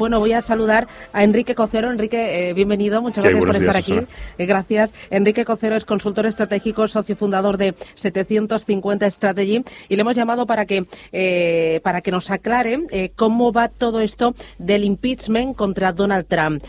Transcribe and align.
Bueno, 0.00 0.20
voy 0.20 0.32
a 0.32 0.40
saludar 0.42 0.86
a 1.12 1.24
Enrique 1.24 1.56
Cocero. 1.56 1.90
Enrique, 1.90 2.50
eh, 2.50 2.54
bienvenido. 2.54 3.02
Muchas 3.02 3.24
gracias 3.24 3.44
por 3.44 3.56
estar 3.56 3.76
aquí. 3.76 3.98
Eh, 4.38 4.46
gracias. 4.46 4.94
Enrique 5.10 5.44
Cocero 5.44 5.74
es 5.74 5.84
consultor 5.84 6.24
estratégico, 6.26 6.86
socio 6.86 7.16
fundador 7.16 7.56
de 7.56 7.74
750 7.96 9.10
Strategy 9.10 9.64
y 9.88 9.96
le 9.96 10.02
hemos 10.02 10.14
llamado 10.14 10.46
para 10.46 10.66
que, 10.66 10.86
eh, 11.10 11.80
para 11.82 12.00
que 12.00 12.12
nos 12.12 12.30
aclare 12.30 13.10
cómo 13.16 13.52
va 13.52 13.70
todo 13.70 13.98
esto 13.98 14.36
del 14.60 14.84
impeachment 14.84 15.56
contra 15.56 15.92
Donald 15.92 16.28
Trump. 16.28 16.62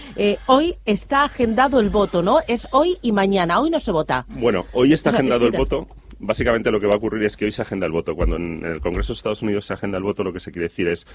hoy 0.48 0.78
está 0.86 1.26
agendado 1.26 1.80
el 1.80 1.92
voto, 1.92 2.24
¿no? 2.24 2.40
Es 2.48 2.68
hoy 2.72 2.98
y 3.04 3.12
mañana. 3.12 3.62
Hoy 3.62 3.70
no 3.70 3.80
se 3.80 3.92
vota. 3.92 4.26
Bueno, 4.28 4.66
hoy 4.74 4.94
está 4.94 5.12
agendado 5.12 5.46
el 5.46 5.52
voto 5.52 5.88
básicamente 6.20 6.70
lo 6.70 6.80
que 6.80 6.88
va 6.88 6.96
a 6.96 6.98
ocurrir 6.98 7.24
es 7.24 7.36
que 7.36 7.46
hoy 7.46 7.52
se 7.52 7.62
agenda 7.62 7.86
el 7.86 7.92
voto. 7.92 8.16
Cuando 8.16 8.36
en 8.36 8.64
el 8.66 8.82
Congreso 8.82 9.14
de 9.14 9.18
Estados 9.18 9.42
Unidos 9.42 9.66
se 9.66 9.74
agenda 9.74 9.98
el 9.98 10.04
voto, 10.04 10.24
lo 10.24 10.34
que 10.34 10.40
se 10.40 10.52
quiere 10.52 10.68
decir 10.68 10.88
es 10.88 11.06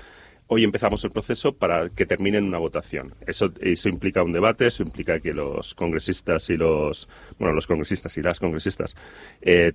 hoy 0.47 0.65
empezamos 0.65 1.03
el 1.05 1.11
proceso 1.11 1.53
para 1.53 1.89
que 1.91 2.07
termine 2.07 2.39
en 2.39 2.45
una 2.45 2.59
votación. 2.59 3.15
Eso, 3.27 3.51
eso 3.61 3.89
implica 3.89 4.23
un 4.23 4.33
debate, 4.33 4.67
eso 4.67 4.83
implica 4.83 5.21
que 5.21 5.33
los 5.33 5.75
congresistas 5.75 6.49
y 6.51 6.57
los, 6.57 7.09
bueno, 7.39 7.55
los 7.55 7.67
congresistas 7.67 8.17
y 8.19 8.23
las 8.23 8.39
congresistas 8.39 8.95
eh, 9.41 9.73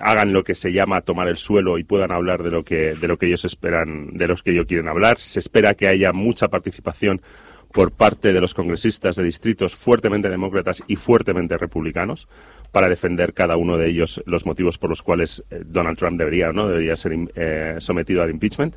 hagan 0.00 0.32
lo 0.32 0.42
que 0.42 0.54
se 0.54 0.72
llama 0.72 1.02
tomar 1.02 1.28
el 1.28 1.36
suelo 1.36 1.78
y 1.78 1.84
puedan 1.84 2.12
hablar 2.12 2.42
de 2.42 2.50
lo 2.50 2.64
que, 2.64 2.94
de 2.94 3.08
lo 3.08 3.18
que 3.18 3.26
ellos 3.26 3.44
esperan, 3.44 4.16
de 4.16 4.26
los 4.26 4.42
que 4.42 4.52
ellos 4.52 4.66
quieren 4.66 4.88
hablar. 4.88 5.18
Se 5.18 5.38
espera 5.38 5.74
que 5.74 5.88
haya 5.88 6.12
mucha 6.12 6.48
participación 6.48 7.20
por 7.72 7.92
parte 7.92 8.32
de 8.32 8.40
los 8.40 8.54
congresistas 8.54 9.16
de 9.16 9.24
distritos 9.24 9.76
fuertemente 9.76 10.28
demócratas 10.28 10.82
y 10.88 10.96
fuertemente 10.96 11.56
republicanos 11.56 12.26
para 12.72 12.88
defender 12.88 13.32
cada 13.32 13.56
uno 13.56 13.76
de 13.76 13.88
ellos 13.88 14.20
los 14.26 14.46
motivos 14.46 14.78
por 14.78 14.90
los 14.90 15.02
cuales 15.02 15.44
eh, 15.50 15.62
Donald 15.64 15.98
Trump 15.98 16.18
debería 16.18 16.52
no 16.52 16.68
debería 16.68 16.96
ser 16.96 17.12
eh, 17.34 17.76
sometido 17.78 18.22
al 18.22 18.30
impeachment 18.30 18.74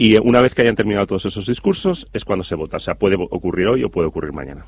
y 0.00 0.16
una 0.16 0.40
vez 0.40 0.54
que 0.54 0.62
hayan 0.62 0.76
terminado 0.76 1.06
todos 1.06 1.26
esos 1.26 1.44
discursos 1.44 2.06
es 2.14 2.24
cuando 2.24 2.42
se 2.42 2.54
vota. 2.54 2.78
O 2.78 2.80
sea, 2.80 2.94
puede 2.94 3.16
ocurrir 3.16 3.66
hoy 3.66 3.84
o 3.84 3.90
puede 3.90 4.08
ocurrir 4.08 4.32
mañana. 4.32 4.64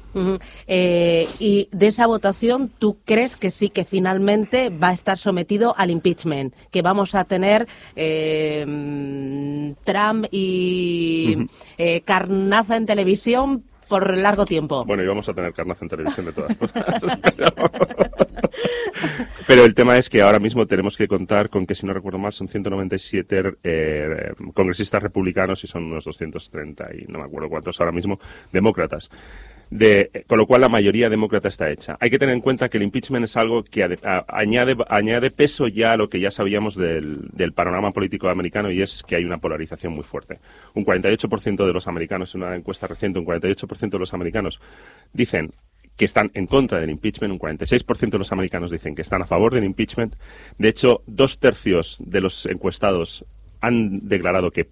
Eh, 0.66 1.26
y 1.38 1.70
de 1.72 1.86
esa 1.86 2.06
votación, 2.06 2.70
¿tú 2.78 2.98
crees 3.06 3.34
que 3.38 3.50
sí 3.50 3.70
que 3.70 3.86
finalmente 3.86 4.68
va 4.68 4.88
a 4.88 4.92
estar 4.92 5.16
sometido 5.16 5.74
al 5.78 5.88
impeachment? 5.88 6.52
Que 6.70 6.82
vamos 6.82 7.14
a 7.14 7.24
tener 7.24 7.66
eh, 7.96 9.74
Trump 9.84 10.26
y 10.30 11.46
eh, 11.78 12.02
Carnaza 12.02 12.76
en 12.76 12.84
televisión 12.84 13.64
por 13.92 14.16
largo 14.16 14.46
tiempo. 14.46 14.86
Bueno, 14.86 15.02
y 15.02 15.06
vamos 15.06 15.28
a 15.28 15.34
tener 15.34 15.52
carnaza 15.52 15.84
en 15.84 15.90
televisión 15.90 16.24
de 16.24 16.32
todas 16.32 16.56
cosas. 16.56 16.82
pero... 19.46 19.64
el 19.64 19.74
tema 19.74 19.98
es 19.98 20.08
que 20.08 20.22
ahora 20.22 20.38
mismo 20.38 20.66
tenemos 20.66 20.96
que 20.96 21.06
contar 21.06 21.50
con 21.50 21.66
que, 21.66 21.74
si 21.74 21.84
no 21.84 21.92
recuerdo 21.92 22.18
mal, 22.18 22.32
son 22.32 22.48
197 22.48 23.42
eh, 23.62 24.32
congresistas 24.54 25.02
republicanos 25.02 25.62
y 25.62 25.66
son 25.66 25.84
unos 25.84 26.06
230 26.06 26.88
y 26.94 27.04
no 27.12 27.18
me 27.18 27.26
acuerdo 27.26 27.50
cuántos 27.50 27.78
ahora 27.80 27.92
mismo 27.92 28.18
demócratas 28.50 29.10
con 30.26 30.38
lo 30.38 30.46
cual 30.46 30.60
la 30.60 30.68
mayoría 30.68 31.08
demócrata 31.08 31.48
está 31.48 31.70
hecha. 31.70 31.96
Hay 31.98 32.10
que 32.10 32.18
tener 32.18 32.34
en 32.34 32.40
cuenta 32.40 32.68
que 32.68 32.76
el 32.76 32.82
impeachment 32.82 33.24
es 33.24 33.36
algo 33.36 33.64
que 33.64 33.82
añade, 34.28 35.30
peso 35.30 35.68
ya 35.68 35.92
a 35.92 35.96
lo 35.96 36.08
que 36.08 36.20
ya 36.20 36.30
sabíamos 36.30 36.76
del, 36.76 37.52
panorama 37.54 37.92
político 37.92 38.28
americano 38.28 38.70
y 38.70 38.82
es 38.82 39.02
que 39.06 39.16
hay 39.16 39.24
una 39.24 39.38
polarización 39.38 39.94
muy 39.94 40.04
fuerte. 40.04 40.38
Un 40.74 40.84
48% 40.84 41.66
de 41.66 41.72
los 41.72 41.86
americanos, 41.86 42.34
en 42.34 42.42
una 42.42 42.54
encuesta 42.54 42.86
reciente, 42.86 43.18
un 43.18 43.26
48% 43.26 43.90
de 43.90 43.98
los 43.98 44.12
americanos 44.12 44.60
dicen 45.12 45.52
que 45.96 46.04
están 46.06 46.30
en 46.34 46.46
contra 46.46 46.80
del 46.80 46.90
impeachment, 46.90 47.32
un 47.32 47.38
46% 47.38 48.10
de 48.10 48.18
los 48.18 48.32
americanos 48.32 48.70
dicen 48.70 48.94
que 48.94 49.02
están 49.02 49.22
a 49.22 49.26
favor 49.26 49.54
del 49.54 49.64
impeachment. 49.64 50.16
De 50.58 50.68
hecho, 50.68 51.02
dos 51.06 51.38
tercios 51.38 51.96
de 52.00 52.20
los 52.20 52.46
encuestados 52.46 53.24
han 53.60 54.08
declarado 54.08 54.50
que 54.50 54.68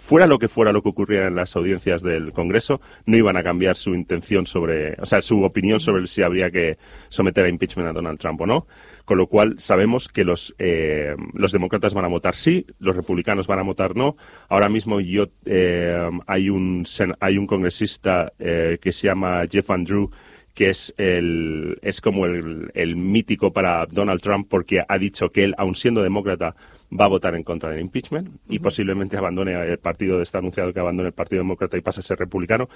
fuera 0.00 0.26
lo 0.26 0.38
que 0.38 0.48
fuera 0.48 0.72
lo 0.72 0.82
que 0.82 0.88
ocurriera 0.88 1.28
en 1.28 1.34
las 1.34 1.54
audiencias 1.56 2.02
del 2.02 2.32
Congreso, 2.32 2.80
no 3.06 3.16
iban 3.16 3.36
a 3.36 3.42
cambiar 3.42 3.76
su 3.76 3.94
intención 3.94 4.46
sobre, 4.46 4.94
o 5.00 5.06
sea, 5.06 5.20
su 5.20 5.42
opinión 5.42 5.80
sobre 5.80 6.06
si 6.06 6.22
habría 6.22 6.50
que 6.50 6.78
someter 7.08 7.44
a 7.44 7.48
impeachment 7.48 7.88
a 7.88 7.92
Donald 7.92 8.18
Trump 8.18 8.40
o 8.40 8.46
no. 8.46 8.66
Con 9.04 9.18
lo 9.18 9.26
cual 9.26 9.56
sabemos 9.58 10.08
que 10.08 10.24
los, 10.24 10.54
eh, 10.58 11.14
los 11.34 11.50
demócratas 11.50 11.92
van 11.92 12.04
a 12.04 12.08
votar 12.08 12.36
sí, 12.36 12.66
los 12.78 12.94
republicanos 12.94 13.46
van 13.46 13.58
a 13.58 13.64
votar 13.64 13.96
no. 13.96 14.16
Ahora 14.48 14.68
mismo 14.68 15.00
yo, 15.00 15.26
eh, 15.44 16.08
hay, 16.26 16.50
un, 16.50 16.86
hay 17.20 17.36
un 17.36 17.46
congresista 17.46 18.32
eh, 18.38 18.78
que 18.80 18.92
se 18.92 19.08
llama 19.08 19.42
Jeff 19.50 19.70
Andrew 19.70 20.10
que 20.54 20.70
es, 20.70 20.94
el, 20.98 21.78
es 21.82 22.00
como 22.00 22.26
el, 22.26 22.70
el 22.74 22.96
mítico 22.96 23.52
para 23.52 23.86
Donald 23.86 24.20
Trump 24.20 24.48
porque 24.48 24.82
ha 24.86 24.98
dicho 24.98 25.30
que 25.30 25.44
él, 25.44 25.54
aun 25.56 25.74
siendo 25.74 26.02
demócrata, 26.02 26.54
va 26.98 27.06
a 27.06 27.08
votar 27.08 27.34
en 27.34 27.42
contra 27.42 27.70
del 27.70 27.80
impeachment 27.80 28.28
y 28.48 28.58
posiblemente 28.58 29.16
abandone 29.16 29.54
el 29.54 29.78
partido, 29.78 30.20
está 30.20 30.38
anunciado 30.38 30.72
que 30.72 30.80
abandone 30.80 31.08
el 31.08 31.14
Partido 31.14 31.40
Demócrata 31.40 31.76
y 31.76 31.80
pase 31.80 32.00
a 32.00 32.02
ser 32.02 32.18
republicano. 32.18 32.68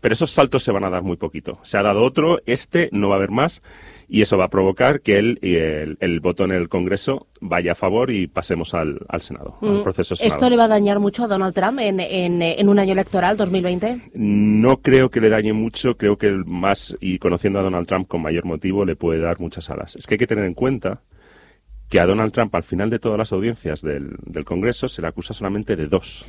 Pero 0.00 0.14
esos 0.14 0.30
saltos 0.30 0.64
se 0.64 0.72
van 0.72 0.84
a 0.84 0.90
dar 0.90 1.02
muy 1.02 1.16
poquito. 1.16 1.58
Se 1.62 1.76
ha 1.76 1.82
dado 1.82 2.02
otro, 2.02 2.38
este 2.46 2.88
no 2.92 3.08
va 3.08 3.16
a 3.16 3.18
haber 3.18 3.30
más 3.30 3.60
y 4.10 4.22
eso 4.22 4.36
va 4.36 4.46
a 4.46 4.48
provocar 4.48 5.02
que 5.02 5.18
el, 5.18 5.38
el, 6.00 6.20
voto 6.20 6.44
en 6.44 6.50
el 6.50 6.68
Congreso 6.68 7.28
vaya 7.40 7.72
a 7.72 7.74
favor 7.76 8.10
y 8.10 8.26
pasemos 8.26 8.74
al, 8.74 8.98
Senado, 9.20 9.56
al 9.62 9.84
proceso 9.84 10.16
Senado. 10.16 10.34
¿Esto 10.34 10.50
le 10.50 10.56
va 10.56 10.64
a 10.64 10.68
dañar 10.68 10.98
mucho 10.98 11.22
a 11.22 11.28
Donald 11.28 11.54
Trump 11.54 11.78
en, 11.78 12.00
en, 12.00 12.42
en, 12.42 12.68
un 12.68 12.80
año 12.80 12.92
electoral, 12.92 13.36
2020? 13.36 14.10
No 14.14 14.78
creo 14.78 15.10
que 15.10 15.20
le 15.20 15.30
dañe 15.30 15.52
mucho, 15.52 15.96
creo 15.96 16.18
que 16.18 16.28
más, 16.44 16.96
y 17.00 17.18
conociendo 17.18 17.60
a 17.60 17.62
Donald 17.62 17.86
Trump 17.86 18.08
con 18.08 18.20
mayor 18.20 18.44
motivo, 18.46 18.84
le 18.84 18.96
puede 18.96 19.20
dar 19.20 19.38
muchas 19.38 19.70
alas. 19.70 19.94
Es 19.94 20.08
que 20.08 20.14
hay 20.14 20.18
que 20.18 20.26
tener 20.26 20.44
en 20.44 20.54
cuenta 20.54 21.02
que 21.90 21.98
a 21.98 22.06
Donald 22.06 22.32
Trump, 22.32 22.54
al 22.54 22.62
final 22.62 22.88
de 22.88 23.00
todas 23.00 23.18
las 23.18 23.32
audiencias 23.32 23.82
del, 23.82 24.16
Congreso, 24.44 24.86
se 24.86 25.02
le 25.02 25.08
acusa 25.08 25.34
solamente 25.34 25.74
de 25.74 25.88
dos. 25.88 26.24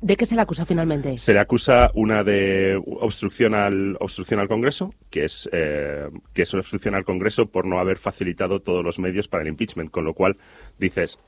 ¿De 0.00 0.16
qué 0.16 0.24
se 0.24 0.36
le 0.36 0.40
acusa 0.40 0.64
finalmente? 0.64 1.18
Se 1.18 1.34
le 1.34 1.40
acusa 1.40 1.90
una 1.94 2.22
de 2.22 2.80
obstrucción 2.86 3.54
al, 3.54 3.96
obstrucción 3.98 4.38
al 4.38 4.46
Congreso, 4.46 4.94
que 5.10 5.24
es, 5.24 5.48
eh, 5.52 6.08
que 6.32 6.42
es 6.42 6.52
una 6.54 6.60
obstrucción 6.60 6.94
al 6.94 7.04
Congreso 7.04 7.46
por 7.46 7.66
no 7.66 7.80
haber 7.80 7.98
facilitado 7.98 8.60
todos 8.60 8.84
los 8.84 9.00
medios 9.00 9.26
para 9.26 9.42
el 9.42 9.48
impeachment, 9.48 9.90
con 9.90 10.04
lo 10.04 10.14
cual 10.14 10.36
dices, 10.78 11.18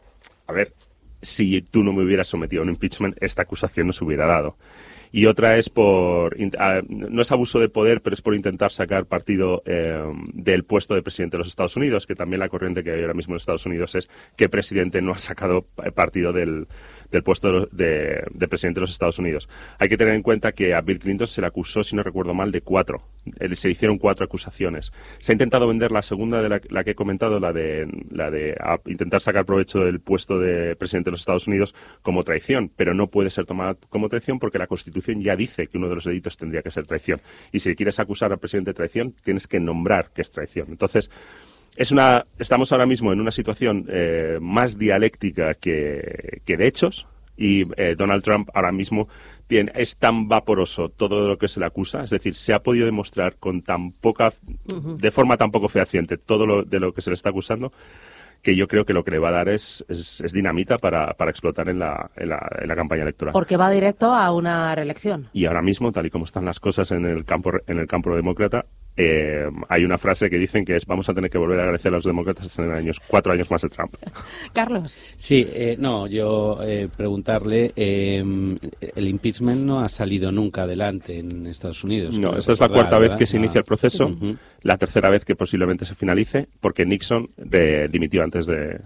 a 0.46 0.52
ver, 0.52 0.72
si 1.20 1.60
tú 1.62 1.82
no 1.82 1.92
me 1.92 2.04
hubieras 2.04 2.28
sometido 2.28 2.62
a 2.62 2.64
un 2.64 2.70
impeachment, 2.70 3.16
esta 3.20 3.42
acusación 3.42 3.88
no 3.88 3.92
se 3.92 4.04
hubiera 4.04 4.26
dado 4.26 4.56
y 5.12 5.26
otra 5.26 5.58
es 5.58 5.68
por, 5.68 6.36
no 6.88 7.22
es 7.22 7.30
abuso 7.30 7.60
de 7.60 7.68
poder, 7.68 8.00
pero 8.00 8.14
es 8.14 8.22
por 8.22 8.34
intentar 8.34 8.72
sacar 8.72 9.04
partido 9.04 9.62
eh, 9.66 10.02
del 10.32 10.64
puesto 10.64 10.94
de 10.94 11.02
presidente 11.02 11.36
de 11.36 11.38
los 11.38 11.48
Estados 11.48 11.76
Unidos, 11.76 12.06
que 12.06 12.14
también 12.14 12.40
la 12.40 12.48
corriente 12.48 12.82
que 12.82 12.92
hay 12.92 13.02
ahora 13.02 13.14
mismo 13.14 13.34
en 13.34 13.36
Estados 13.36 13.66
Unidos 13.66 13.94
es 13.94 14.08
que 14.36 14.48
presidente 14.48 15.02
no 15.02 15.12
ha 15.12 15.18
sacado 15.18 15.66
partido 15.94 16.32
del, 16.32 16.66
del 17.12 17.22
puesto 17.22 17.66
de, 17.70 18.24
presidente 18.48 18.80
de 18.80 18.82
los 18.82 18.90
Estados 18.90 19.18
Unidos. 19.18 19.48
Hay 19.78 19.88
que 19.88 19.96
tener 19.96 20.14
en 20.14 20.22
cuenta 20.22 20.52
que 20.52 20.74
a 20.74 20.80
Bill 20.80 20.98
Clinton 20.98 21.26
se 21.26 21.40
le 21.40 21.46
acusó, 21.46 21.84
si 21.84 21.94
no 21.94 22.02
recuerdo 22.02 22.34
mal, 22.34 22.50
de 22.50 22.62
cuatro. 22.62 23.02
Se 23.54 23.70
hicieron 23.70 23.98
cuatro 23.98 24.24
acusaciones. 24.24 24.90
Se 25.18 25.32
ha 25.32 25.34
intentado 25.34 25.68
vender 25.68 25.92
la 25.92 26.02
segunda 26.02 26.40
de 26.40 26.48
la, 26.48 26.84
que 26.84 26.90
he 26.90 26.94
comentado, 26.94 27.38
la 27.38 27.52
de, 27.52 27.86
la 28.10 28.30
de 28.30 28.56
intentar 28.86 29.20
sacar 29.20 29.44
provecho 29.44 29.80
del 29.80 30.00
puesto 30.00 30.38
de 30.38 30.74
presidente 30.74 31.08
de 31.08 31.12
los 31.12 31.20
Estados 31.20 31.46
Unidos 31.46 31.74
como 32.00 32.22
traición, 32.22 32.70
pero 32.74 32.94
no 32.94 33.08
puede 33.08 33.30
ser 33.30 33.44
tomada 33.44 33.76
como 33.90 34.08
traición 34.08 34.38
porque 34.38 34.58
la 34.58 34.66
Constitución 34.66 35.01
ya 35.20 35.36
dice 35.36 35.66
que 35.66 35.78
uno 35.78 35.88
de 35.88 35.96
los 35.96 36.04
delitos 36.04 36.36
tendría 36.36 36.62
que 36.62 36.70
ser 36.70 36.86
traición. 36.86 37.20
Y 37.52 37.60
si 37.60 37.74
quieres 37.74 37.98
acusar 38.00 38.32
al 38.32 38.38
presidente 38.38 38.70
de 38.70 38.74
traición, 38.74 39.14
tienes 39.24 39.46
que 39.46 39.60
nombrar 39.60 40.10
que 40.14 40.22
es 40.22 40.30
traición. 40.30 40.68
Entonces, 40.70 41.10
es 41.76 41.90
una, 41.90 42.24
estamos 42.38 42.70
ahora 42.72 42.86
mismo 42.86 43.12
en 43.12 43.20
una 43.20 43.30
situación 43.30 43.86
eh, 43.88 44.38
más 44.40 44.78
dialéctica 44.78 45.54
que, 45.54 46.42
de 46.44 46.66
hechos 46.66 47.06
y 47.36 47.62
eh, 47.80 47.94
Donald 47.96 48.22
Trump 48.22 48.50
ahora 48.54 48.72
mismo 48.72 49.08
tiene, 49.46 49.72
es 49.74 49.96
tan 49.96 50.28
vaporoso 50.28 50.90
todo 50.90 51.26
lo 51.26 51.38
que 51.38 51.48
se 51.48 51.60
le 51.60 51.66
acusa, 51.66 52.02
es 52.02 52.10
decir, 52.10 52.34
se 52.34 52.52
ha 52.52 52.60
podido 52.60 52.84
demostrar 52.84 53.36
con 53.36 53.62
tan 53.62 53.92
poca, 53.92 54.32
de 54.66 55.10
forma 55.10 55.38
tan 55.38 55.50
poco 55.50 55.68
fehaciente 55.68 56.18
todo 56.18 56.46
lo 56.46 56.62
de 56.62 56.78
lo 56.78 56.92
que 56.92 57.00
se 57.00 57.10
le 57.10 57.14
está 57.14 57.30
acusando 57.30 57.72
que 58.42 58.56
yo 58.56 58.66
creo 58.66 58.84
que 58.84 58.92
lo 58.92 59.04
que 59.04 59.12
le 59.12 59.18
va 59.18 59.28
a 59.28 59.32
dar 59.32 59.48
es, 59.48 59.84
es, 59.88 60.32
dinamita 60.32 60.78
para, 60.78 61.14
para 61.14 61.30
explotar 61.30 61.68
en 61.68 61.78
la, 61.78 62.10
en, 62.16 62.28
la, 62.28 62.48
en 62.60 62.68
la, 62.68 62.74
campaña 62.74 63.02
electoral. 63.02 63.32
Porque 63.32 63.56
va 63.56 63.70
directo 63.70 64.06
a 64.12 64.34
una 64.34 64.74
reelección. 64.74 65.28
Y 65.32 65.46
ahora 65.46 65.62
mismo, 65.62 65.92
tal 65.92 66.06
y 66.06 66.10
como 66.10 66.24
están 66.24 66.44
las 66.44 66.58
cosas 66.58 66.90
en 66.90 67.06
el 67.06 67.24
campo, 67.24 67.52
en 67.66 67.78
el 67.78 67.86
campo 67.86 68.14
demócrata, 68.14 68.66
eh, 68.96 69.48
hay 69.68 69.84
una 69.84 69.96
frase 69.96 70.28
que 70.28 70.36
dicen 70.36 70.64
que 70.64 70.76
es 70.76 70.84
vamos 70.84 71.08
a 71.08 71.14
tener 71.14 71.30
que 71.30 71.38
volver 71.38 71.58
a 71.60 71.62
agradecer 71.62 71.92
a 71.92 71.96
los 71.96 72.04
demócratas 72.04 72.58
en 72.58 72.70
años, 72.72 72.98
cuatro 73.06 73.32
años 73.32 73.50
más 73.50 73.62
de 73.62 73.68
Trump. 73.68 73.94
Carlos. 74.52 74.98
Sí, 75.16 75.46
eh, 75.48 75.76
no, 75.78 76.06
yo 76.06 76.58
eh, 76.62 76.88
preguntarle, 76.94 77.72
el 77.74 79.08
impeachment 79.08 79.62
no 79.62 79.80
ha 79.80 79.88
salido 79.88 80.30
nunca 80.30 80.64
adelante 80.64 81.18
en 81.18 81.46
Estados 81.46 81.82
Unidos. 81.84 82.18
No, 82.18 82.36
esta 82.36 82.52
es 82.52 82.60
la 82.60 82.68
cuarta 82.68 82.98
vez 82.98 83.16
que 83.16 83.26
se 83.26 83.38
inicia 83.38 83.58
el 83.58 83.64
proceso, 83.64 84.14
la 84.62 84.76
tercera 84.76 85.10
vez 85.10 85.24
que 85.24 85.36
posiblemente 85.36 85.84
se 85.84 85.94
finalice, 85.94 86.48
porque 86.60 86.84
Nixon 86.84 87.30
dimitió 87.90 88.22
antes 88.22 88.46
de, 88.46 88.78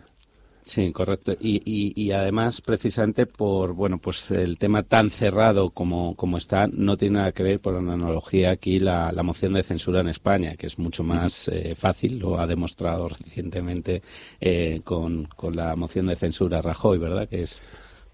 Sí, 0.67 0.91
correcto. 0.93 1.33
Y, 1.39 1.93
y, 1.95 2.11
además, 2.11 2.61
precisamente 2.61 3.27
por 3.27 3.73
bueno, 3.73 3.99
pues 3.99 4.33
el 4.33 4.59
tema 4.59 4.83
tan 4.83 5.11
cerrado 5.11 5.71
como, 5.71 6.17
como 6.17 6.39
está, 6.39 6.67
no 6.67 6.97
tiene 6.97 7.19
nada 7.19 7.31
que 7.31 7.45
ver, 7.45 7.61
por 7.61 7.75
la 7.75 7.79
analogía 7.93 8.51
aquí, 8.51 8.81
la, 8.81 9.13
la 9.13 9.23
moción 9.23 9.53
de 9.53 9.63
censura 9.63 10.01
en 10.01 10.09
España, 10.09 10.57
que 10.57 10.67
es 10.67 10.77
mucho 10.77 11.05
más 11.05 11.49
eh, 11.53 11.77
fácil, 11.77 12.19
lo 12.19 12.41
ha 12.41 12.49
demostrado 12.49 13.09
recientemente 13.09 14.03
eh, 14.41 14.81
con, 14.83 15.27
con 15.37 15.55
la 15.55 15.77
moción 15.77 16.07
de 16.07 16.17
censura 16.17 16.61
Rajoy, 16.61 16.99
¿verdad? 16.99 17.29
Que 17.29 17.43
es 17.43 17.63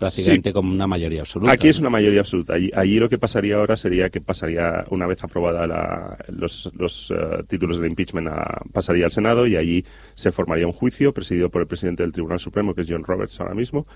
prácticamente 0.03 0.53
como 0.53 0.73
una 0.73 0.87
mayoría 0.87 1.21
absoluta. 1.21 1.53
Aquí 1.53 1.69
es 1.69 1.79
una 1.79 1.91
mayoría 1.91 2.21
absoluta. 2.21 2.55
Allí, 2.55 2.99
lo 2.99 3.09
que 3.09 3.19
pasaría 3.19 3.57
ahora 3.57 3.77
sería 3.77 4.11
que 4.11 4.21
pasaría, 4.21 4.85
una 4.91 5.07
vez 5.07 5.23
aprobada 5.23 6.19
los, 6.29 6.71
los 6.77 7.11
eh, 7.11 7.45
títulos 7.49 7.79
de 7.79 7.87
impeachment, 7.87 8.29
pasaría 8.73 9.05
al 9.05 9.13
Senado 9.13 9.47
y 9.47 9.57
allí 9.57 9.85
se 10.15 10.33
formaría 10.33 10.67
un 10.67 10.73
juicio 10.73 11.13
presidido 11.13 11.51
por 11.51 11.63
el 11.63 11.69
presidente 11.69 12.03
del 12.03 12.13
Tribunal 12.13 12.39
Supremo, 12.39 12.75
que 12.75 12.83
es 12.83 12.89
John 12.91 13.05
Roberts 13.05 13.41
ahora 13.41 13.55
mismo. 13.55 13.87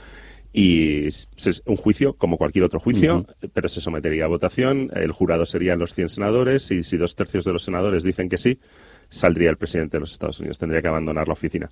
Y 0.58 1.08
es 1.08 1.28
un 1.66 1.76
juicio 1.76 2.14
como 2.14 2.38
cualquier 2.38 2.64
otro 2.64 2.80
juicio, 2.80 3.26
pero 3.52 3.68
se 3.68 3.82
sometería 3.82 4.24
a 4.24 4.28
votación. 4.28 4.90
El 4.94 5.12
jurado 5.12 5.44
serían 5.44 5.78
los 5.78 5.92
100 5.92 6.08
senadores 6.08 6.70
y 6.70 6.82
si 6.82 6.96
dos 6.96 7.14
tercios 7.14 7.44
de 7.44 7.52
los 7.52 7.62
senadores 7.62 8.02
dicen 8.02 8.30
que 8.30 8.38
sí, 8.38 8.58
saldría 9.10 9.50
el 9.50 9.58
presidente 9.58 9.98
de 9.98 10.00
los 10.00 10.12
Estados 10.12 10.40
Unidos. 10.40 10.58
Tendría 10.58 10.80
que 10.80 10.88
abandonar 10.88 11.28
la 11.28 11.34
oficina 11.34 11.70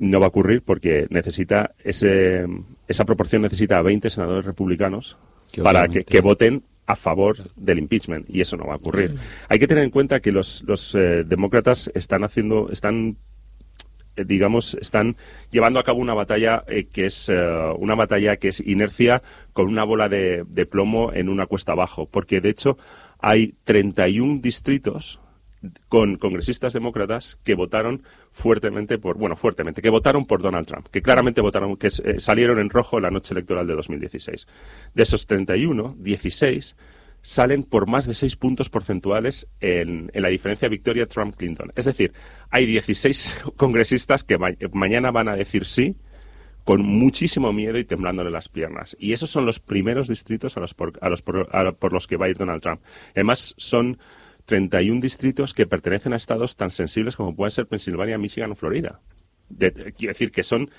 no 0.00 0.18
va 0.18 0.26
a 0.26 0.28
ocurrir 0.30 0.62
porque 0.62 1.06
necesita 1.10 1.72
ese, 1.84 2.46
esa 2.88 3.04
proporción 3.04 3.42
necesita 3.42 3.78
a 3.78 3.82
20 3.82 4.08
senadores 4.08 4.46
republicanos 4.46 5.16
para 5.62 5.86
que, 5.88 6.20
voten 6.20 6.62
a 6.86 6.96
favor 6.96 7.36
del 7.54 7.78
impeachment 7.78 8.28
y 8.28 8.40
eso 8.40 8.56
no 8.56 8.66
va 8.66 8.74
a 8.74 8.76
ocurrir. 8.76 9.14
Hay 9.48 9.58
que 9.58 9.66
tener 9.66 9.84
en 9.84 9.90
cuenta 9.90 10.20
que 10.20 10.32
los, 10.32 10.64
los 10.66 10.94
eh, 10.94 11.24
demócratas 11.24 11.90
están 11.94 12.24
haciendo 12.24 12.70
están 12.70 13.16
digamos 14.16 14.74
están 14.80 15.16
llevando 15.50 15.80
a 15.80 15.84
cabo 15.84 16.00
una 16.00 16.14
batalla 16.14 16.64
eh, 16.66 16.88
que 16.92 17.06
es 17.06 17.30
una 17.78 17.94
batalla 17.94 18.36
que 18.36 18.48
es 18.48 18.60
inercia 18.60 19.22
con 19.52 19.66
una 19.66 19.84
bola 19.84 20.08
de, 20.08 20.44
de 20.46 20.66
plomo 20.66 21.12
en 21.12 21.28
una 21.28 21.46
cuesta 21.46 21.72
abajo 21.72 22.08
porque 22.10 22.40
de 22.40 22.50
hecho 22.50 22.76
hay 23.18 23.54
31 23.64 24.40
distritos 24.40 25.20
con 25.88 26.16
congresistas 26.16 26.72
demócratas 26.72 27.38
que 27.44 27.54
votaron 27.54 28.02
fuertemente 28.30 28.98
por, 28.98 29.18
bueno, 29.18 29.36
fuertemente, 29.36 29.82
que 29.82 29.90
votaron 29.90 30.26
por 30.26 30.40
Donald 30.40 30.66
Trump, 30.66 30.86
que 30.88 31.02
claramente 31.02 31.40
votaron, 31.40 31.76
que 31.76 31.88
eh, 31.88 32.18
salieron 32.18 32.58
en 32.58 32.70
rojo 32.70 32.98
la 32.98 33.10
noche 33.10 33.34
electoral 33.34 33.66
de 33.66 33.74
2016. 33.74 34.46
De 34.94 35.02
esos 35.02 35.26
31, 35.26 35.96
16 35.98 36.76
salen 37.22 37.64
por 37.64 37.88
más 37.88 38.06
de 38.06 38.14
6 38.14 38.36
puntos 38.36 38.70
porcentuales 38.70 39.46
en, 39.60 40.10
la 40.14 40.28
diferencia 40.28 40.68
victoria 40.68 41.06
Trump-Clinton. 41.06 41.70
Es 41.76 41.84
decir, 41.84 42.12
hay 42.50 42.66
16 42.66 43.34
congresistas 43.56 44.24
que 44.24 44.38
mañana 44.72 45.10
van 45.10 45.28
a 45.28 45.36
decir 45.36 45.64
sí 45.64 45.96
con 46.64 46.82
muchísimo 46.82 47.52
miedo 47.52 47.78
y 47.78 47.84
temblándole 47.84 48.30
las 48.30 48.48
piernas. 48.48 48.96
Y 48.98 49.12
esos 49.12 49.30
son 49.30 49.46
los 49.46 49.58
primeros 49.58 50.08
distritos 50.08 50.56
a 50.56 50.60
los 50.60 50.74
por 50.74 51.92
los 51.92 52.06
que 52.06 52.16
va 52.16 52.26
a 52.26 52.28
ir 52.28 52.36
Donald 52.36 52.62
Trump. 52.62 52.80
Además, 53.14 53.54
son 53.56 53.98
31 54.44 55.00
distritos 55.00 55.54
que 55.54 55.66
pertenecen 55.66 56.12
a 56.12 56.16
estados 56.16 56.56
tan 56.56 56.70
sensibles 56.70 57.16
como 57.16 57.34
pueden 57.34 57.50
ser 57.50 57.66
Pensilvania, 57.66 58.18
Michigan 58.18 58.52
o 58.52 58.56
Florida. 58.56 59.00
quiero 59.58 60.12
decir 60.12 60.30
que 60.30 60.42
son 60.42 60.70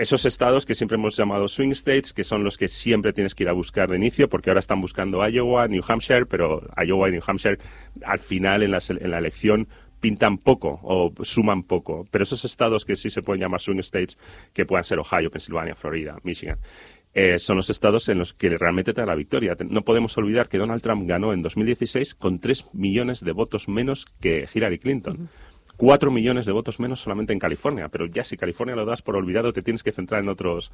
esos 0.00 0.24
estados 0.24 0.64
que 0.64 0.74
siempre 0.74 0.96
hemos 0.96 1.16
llamado 1.16 1.46
swing 1.46 1.72
states, 1.72 2.14
que 2.14 2.24
son 2.24 2.42
los 2.42 2.56
que 2.56 2.68
siempre 2.68 3.12
tienes 3.12 3.34
que 3.34 3.42
ir 3.42 3.50
a 3.50 3.52
buscar 3.52 3.90
de 3.90 3.96
inicio, 3.96 4.28
porque 4.28 4.48
ahora 4.48 4.60
están 4.60 4.80
buscando 4.80 5.26
Iowa, 5.28 5.68
New 5.68 5.82
Hampshire, 5.86 6.24
pero 6.24 6.62
Iowa 6.82 7.08
y 7.08 7.12
New 7.12 7.22
Hampshire 7.26 7.58
al 8.04 8.18
final 8.18 8.62
en 8.62 8.70
la, 8.70 9.18
elección 9.18 9.68
pintan 10.00 10.38
poco 10.38 10.80
o 10.82 11.12
suman 11.22 11.64
poco. 11.64 12.06
Pero 12.10 12.24
esos 12.24 12.44
estados 12.46 12.86
que 12.86 12.96
sí 12.96 13.10
se 13.10 13.20
pueden 13.20 13.42
llamar 13.42 13.60
swing 13.60 13.80
states, 13.80 14.16
que 14.54 14.64
puedan 14.64 14.84
ser 14.84 14.98
Ohio, 14.98 15.30
Pensilvania, 15.30 15.74
Florida, 15.74 16.16
Michigan, 16.22 16.56
eh, 17.12 17.38
son 17.38 17.56
los 17.56 17.68
estados 17.68 18.08
en 18.08 18.18
los 18.18 18.32
que 18.32 18.56
realmente 18.56 18.94
te 18.94 19.02
da 19.02 19.06
la 19.06 19.14
victoria. 19.14 19.54
No 19.68 19.82
podemos 19.82 20.16
olvidar 20.16 20.48
que 20.48 20.56
Donald 20.56 20.80
Trump 20.80 21.06
ganó 21.06 21.34
en 21.34 21.42
2016 21.42 22.14
con 22.14 22.38
3 22.38 22.70
millones 22.72 23.20
de 23.20 23.32
votos 23.32 23.68
menos 23.68 24.06
que 24.20 24.48
Hillary 24.52 24.78
Clinton. 24.78 25.28
4 25.80 26.10
millones 26.10 26.44
de 26.44 26.52
votos 26.52 26.78
menos 26.78 27.00
solamente 27.00 27.32
en 27.32 27.38
California, 27.38 27.88
pero 27.88 28.04
ya 28.04 28.22
si 28.22 28.36
California 28.36 28.76
lo 28.76 28.84
das 28.84 29.00
por 29.00 29.16
olvidado 29.16 29.54
te 29.54 29.62
tienes 29.62 29.82
que 29.82 29.92
centrar 29.92 30.22
en 30.22 30.28
otros 30.28 30.70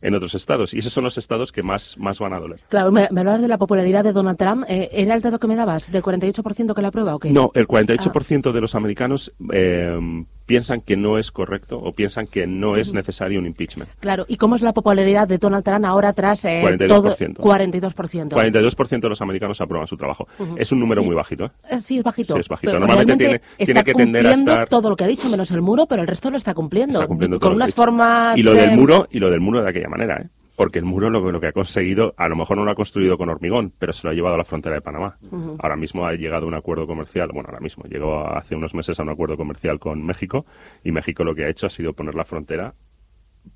en 0.00 0.14
otros 0.14 0.34
estados. 0.34 0.74
Y 0.74 0.78
esos 0.78 0.92
son 0.92 1.04
los 1.04 1.18
estados 1.18 1.52
que 1.52 1.62
más, 1.62 1.96
más 1.98 2.18
van 2.18 2.32
a 2.32 2.38
doler. 2.38 2.60
Claro, 2.68 2.92
me, 2.92 3.04
hablabas 3.04 3.40
de 3.40 3.48
la 3.48 3.58
popularidad 3.58 4.04
de 4.04 4.12
Donald 4.12 4.38
Trump. 4.38 4.64
Eh, 4.68 4.88
¿Era 4.92 5.14
el 5.14 5.22
dato 5.22 5.38
que 5.38 5.46
me 5.46 5.56
dabas? 5.56 5.90
¿Del 5.90 6.02
48% 6.02 6.74
que 6.74 6.82
la 6.82 6.88
aprueba 6.88 7.14
o 7.14 7.18
qué? 7.18 7.30
No, 7.30 7.50
el 7.54 7.66
48% 7.66 8.52
de 8.52 8.60
los 8.60 8.74
americanos 8.74 9.32
eh, 9.52 10.24
piensan 10.46 10.80
que 10.80 10.96
no 10.96 11.18
es 11.18 11.30
correcto 11.30 11.78
o 11.78 11.92
piensan 11.92 12.26
que 12.26 12.46
no 12.46 12.76
es 12.76 12.92
necesario 12.94 13.38
un 13.38 13.46
impeachment. 13.46 13.90
Claro, 14.00 14.24
¿y 14.28 14.36
cómo 14.36 14.56
es 14.56 14.62
la 14.62 14.72
popularidad 14.72 15.28
de 15.28 15.38
Donald 15.38 15.64
Trump 15.64 15.84
ahora 15.84 16.12
tras 16.12 16.44
eh, 16.44 16.62
42%. 16.62 16.86
todo 16.88 17.16
42%? 17.16 18.28
42% 18.30 19.00
de 19.00 19.08
los 19.08 19.20
americanos 19.20 19.60
aprueban 19.60 19.86
su 19.86 19.96
trabajo. 19.96 20.26
Es 20.56 20.72
un 20.72 20.80
número 20.80 21.02
muy 21.02 21.14
bajito. 21.14 21.46
¿eh? 21.68 21.80
Sí, 21.80 21.98
es 21.98 22.04
bajito. 22.04 22.34
Sí, 22.34 22.40
es 22.40 22.48
bajito. 22.48 22.78
Normalmente 22.78 23.16
tiene, 23.16 23.40
tiene, 23.58 23.84
que 23.84 23.92
tender 23.92 24.26
a 24.26 24.34
estar... 24.34 24.68
todo 24.68 24.90
lo 24.90 24.96
que 24.96 25.04
ha 25.04 25.08
dicho, 25.08 25.28
menos 25.28 25.50
el 25.50 25.62
muro, 25.62 25.86
pero 25.86 26.02
el 26.02 26.08
resto 26.08 26.30
lo 26.30 26.36
está 26.36 26.54
cumpliendo. 26.54 26.98
Está 26.98 27.08
cumpliendo 27.08 27.40
con 27.40 27.54
unas 27.54 27.74
formas... 27.74 28.38
Y 28.38 28.42
lo 28.42 28.52
del 28.52 28.76
muro, 28.76 29.08
y 29.10 29.18
lo 29.18 29.30
del 29.30 29.40
muro 29.40 29.62
de 29.62 29.70
aquella 29.70 29.85
manera, 29.88 30.22
¿eh? 30.22 30.28
porque 30.56 30.78
el 30.78 30.84
muro 30.84 31.10
lo, 31.10 31.30
lo, 31.30 31.40
que 31.40 31.48
ha 31.48 31.52
conseguido, 31.52 32.14
a 32.16 32.28
lo 32.28 32.36
mejor 32.36 32.56
no 32.56 32.64
lo 32.64 32.70
ha 32.70 32.74
construido 32.74 33.18
con 33.18 33.28
hormigón, 33.28 33.72
pero 33.78 33.92
se 33.92 34.06
lo 34.06 34.10
ha 34.10 34.14
llevado 34.14 34.34
a 34.34 34.38
la 34.38 34.44
frontera 34.44 34.74
de 34.74 34.80
Panamá. 34.80 35.18
Ahora 35.58 35.76
mismo 35.76 36.06
ha 36.06 36.14
llegado 36.14 36.46
a 36.46 36.48
un 36.48 36.54
acuerdo 36.54 36.86
comercial, 36.86 37.28
bueno, 37.32 37.48
ahora 37.50 37.60
mismo, 37.60 37.84
llegó 37.84 38.26
hace 38.26 38.54
unos 38.56 38.74
meses 38.74 38.98
a 38.98 39.02
un 39.02 39.10
acuerdo 39.10 39.36
comercial 39.36 39.78
con 39.78 40.04
México 40.04 40.46
y 40.82 40.92
México 40.92 41.24
lo 41.24 41.34
que 41.34 41.44
ha 41.44 41.50
hecho 41.50 41.66
ha 41.66 41.70
sido 41.70 41.92
poner 41.92 42.14
la 42.14 42.24
frontera 42.24 42.74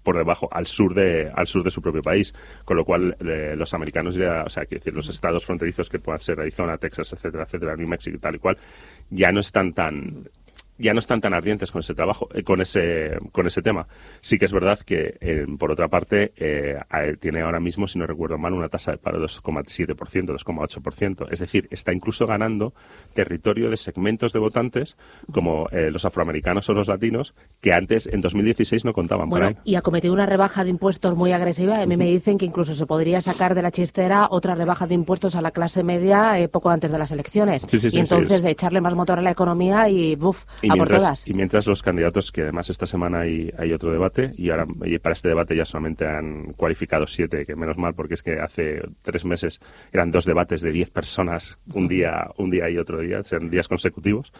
por 0.05 0.17
debajo, 0.17 0.49
al 0.53 0.67
sur 0.67 0.94
de, 0.94 1.31
al 1.35 1.47
sur 1.47 1.65
de 1.65 1.71
su 1.71 1.82
propio 1.82 2.03
país. 2.03 2.33
Con 2.65 2.76
lo 2.76 2.85
cual, 2.85 3.17
eh, 3.21 3.55
los 3.56 3.73
americanos 3.75 4.15
ya, 4.15 4.44
o 4.44 4.49
sea, 4.49 4.65
quiero 4.65 4.81
decir, 4.81 4.94
los 4.94 5.09
estados 5.09 5.44
fronterizos 5.44 5.88
que 5.88 5.99
puedan 5.99 6.21
ser 6.21 6.38
Arizona, 6.38 6.76
Texas, 6.76 7.12
etcétera, 7.12 7.44
etcétera, 7.44 7.76
New 7.76 7.88
Mexico 7.88 8.17
y 8.17 8.21
tal 8.21 8.37
y 8.37 8.38
cual, 8.38 8.56
ya 9.11 9.33
no 9.33 9.41
están 9.41 9.73
tan, 9.73 10.29
ya 10.81 10.93
no 10.94 10.99
están 10.99 11.21
tan 11.21 11.35
ardientes 11.35 11.71
con 11.71 11.81
ese 11.81 11.94
trabajo, 11.94 12.29
eh, 12.35 12.43
con 12.43 12.61
ese 12.61 13.19
con 13.32 13.47
ese 13.47 13.62
tema. 13.62 13.87
Sí 14.21 14.38
que 14.38 14.47
es 14.47 14.53
verdad 14.53 14.79
que 14.81 15.17
eh, 15.21 15.47
por 15.59 15.71
otra 15.71 15.88
parte 15.88 16.32
eh, 16.37 16.77
tiene 17.21 17.43
ahora 17.43 17.61
mismo, 17.61 17.87
si 17.87 17.99
no 17.99 18.06
recuerdo 18.06 18.38
mal, 18.38 18.53
una 18.53 18.69
tasa 18.69 18.93
de 18.93 18.99
paro 18.99 19.21
de 19.21 19.27
2,7%, 19.27 19.94
2,8%. 19.94 21.29
Es 21.31 21.41
decir, 21.41 21.69
está 21.71 21.93
incluso 21.93 22.27
ganando 22.27 22.73
territorio 23.14 23.71
de 23.71 23.76
segmentos 23.76 24.33
de 24.33 24.38
votantes 24.38 24.97
como 25.33 25.69
los 25.71 26.05
afroamericanos 26.05 26.69
o 26.69 26.73
los 26.73 26.88
latinos 26.88 27.35
que 27.61 27.73
antes 27.73 28.07
en 28.07 28.21
2016 28.21 28.85
no 28.85 28.93
contaban 28.93 29.28
bueno, 29.28 29.50
Y 29.64 29.75
ha 29.75 29.83
cometido 29.83 30.14
una 30.14 30.26
rebaja 30.26 30.64
de 30.64 30.71
impuestos 30.71 31.14
muy 31.14 31.33
agresiva. 31.33 31.81
A 31.81 31.87
mí 31.87 31.97
me 31.97 32.07
dicen 32.07 32.38
que 32.38 32.47
incluso 32.47 32.75
se 32.75 32.87
podría 32.87 33.21
sacar 33.21 33.55
de 33.55 33.62
la 33.62 33.71
chistera 33.71 34.28
otra 34.31 34.55
rebaja 34.55 34.87
de 34.87 34.95
impuestos 34.95 35.35
a 35.35 35.40
la 35.40 35.50
clase 35.50 35.83
media 35.83 36.37
poco 36.50 36.71
antes 36.71 36.90
de 36.90 36.99
las 36.99 37.11
elecciones. 37.11 37.66
y 37.73 37.99
entonces 37.99 38.43
de 38.43 38.50
echarle 38.50 38.81
más 38.81 38.95
motor 38.95 39.19
a 39.19 39.23
la 39.23 39.31
economía 39.31 39.88
y 39.88 40.16
buf, 40.16 40.38
y 41.27 41.35
mientras 41.35 41.67
los 41.67 41.83
candidatos, 41.83 42.31
que 42.33 42.43
además 42.43 42.71
esta 42.71 42.87
semana 42.87 43.21
hay, 43.21 43.50
hay 43.59 43.73
otro 43.73 43.93
debate, 43.93 44.33
y 44.37 44.50
ahora 44.50 44.67
para 45.03 45.15
este 45.15 45.29
debate 45.29 45.57
ya 45.57 45.65
solamente 45.65 46.07
han 46.07 46.53
cualificado 46.55 47.07
siete, 47.07 47.45
que 47.45 47.57
menos 47.57 47.77
mal, 47.77 47.95
porque 47.95 48.15
es 48.15 48.23
que 48.23 48.41
hace 48.41 48.81
tres 49.03 49.25
meses 49.25 49.61
eran 49.93 50.11
dos 50.11 50.25
debates 50.25 50.61
de 50.62 50.73
diez 50.73 50.91
personas, 50.91 51.59
un 51.73 51.89
día, 51.89 52.29
un 52.39 52.50
día 52.50 52.71
y 52.71 52.79
otro 52.79 53.00
día, 53.00 53.23
sean 53.23 53.50
días 53.50 53.69
consecutivos 53.69 54.33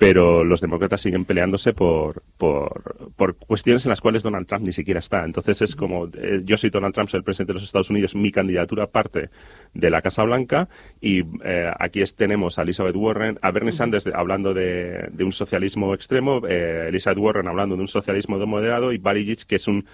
pero 0.00 0.44
los 0.44 0.62
demócratas 0.62 1.02
siguen 1.02 1.26
peleándose 1.26 1.74
por, 1.74 2.22
por, 2.38 3.12
por, 3.16 3.36
cuestiones 3.36 3.84
en 3.84 3.90
las 3.90 4.00
cuales 4.00 4.22
Donald 4.22 4.46
Trump 4.46 4.64
ni 4.64 4.72
siquiera 4.72 4.98
está. 4.98 5.26
Entonces 5.26 5.60
es 5.60 5.76
como, 5.76 6.06
eh, 6.06 6.40
yo 6.42 6.56
soy 6.56 6.70
Donald 6.70 6.94
Trump, 6.94 7.10
soy 7.10 7.18
el 7.18 7.24
presidente 7.24 7.52
de 7.52 7.58
los 7.58 7.64
Estados 7.64 7.90
Unidos, 7.90 8.14
mi 8.14 8.32
candidatura 8.32 8.86
parte 8.86 9.28
de 9.74 9.90
la 9.90 10.00
Casa 10.00 10.22
Blanca 10.22 10.70
y 11.02 11.20
eh, 11.44 11.70
aquí 11.78 12.02
tenemos 12.16 12.58
a 12.58 12.62
Elizabeth 12.62 12.96
Warren, 12.96 13.38
a 13.42 13.50
Bernie 13.50 13.72
Sanders 13.72 14.06
hablando 14.06 14.54
de, 14.54 15.10
de, 15.12 15.22
un 15.22 15.32
socialismo 15.32 15.92
extremo, 15.92 16.40
eh, 16.48 16.86
Elizabeth 16.88 17.18
Warren 17.18 17.46
hablando 17.46 17.76
de 17.76 17.82
un 17.82 17.88
socialismo 17.88 18.38
moderado 18.46 18.94
y 18.94 19.00
Gitch, 19.22 19.44
que 19.44 19.56
es 19.56 19.68
un 19.68 19.84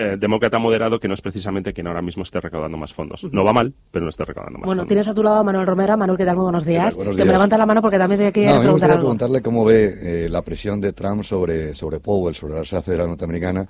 eh, 0.00 0.16
demócrata 0.18 0.58
moderado 0.58 0.98
que 0.98 1.08
no 1.08 1.14
es 1.14 1.20
precisamente 1.20 1.72
quien 1.74 1.86
ahora 1.86 2.00
mismo 2.00 2.22
esté 2.22 2.40
recaudando 2.40 2.78
más 2.78 2.92
fondos. 2.94 3.22
No 3.32 3.44
va 3.44 3.52
mal, 3.52 3.74
pero 3.90 4.04
no 4.04 4.08
está 4.08 4.24
recaudando 4.24 4.58
más 4.58 4.66
bueno, 4.66 4.82
fondos. 4.82 4.86
Bueno, 4.86 4.88
tienes 4.88 5.08
a 5.08 5.14
tu 5.14 5.22
lado 5.22 5.36
a 5.36 5.44
Manuel 5.44 5.66
Romera. 5.66 5.96
Manuel, 5.96 6.16
¿qué 6.16 6.24
tal? 6.24 6.36
Muy 6.36 6.44
buenos 6.44 6.64
días. 6.64 6.94
Buenos 6.94 7.16
días. 7.16 7.26
me 7.26 7.32
levanta 7.34 7.58
la 7.58 7.66
mano 7.66 7.82
porque 7.82 7.98
también 7.98 8.20
te 8.20 8.32
quería 8.32 8.54
no, 8.54 8.62
preguntar 8.62 8.88
me 8.88 8.96
preguntarle 8.96 9.42
cómo 9.42 9.64
ve 9.64 10.24
eh, 10.24 10.28
la 10.30 10.42
presión 10.42 10.80
de 10.80 10.92
Trump 10.92 11.22
sobre, 11.22 11.74
sobre 11.74 12.00
Powell, 12.00 12.34
sobre 12.34 12.54
la 12.54 12.60
Reserva 12.60 12.82
Federal 12.82 13.08
Norteamericana 13.08 13.68